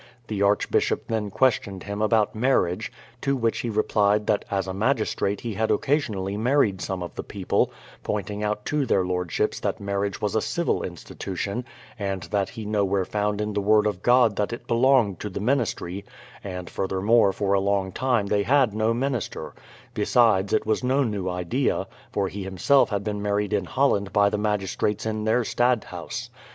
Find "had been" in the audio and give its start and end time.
22.89-23.21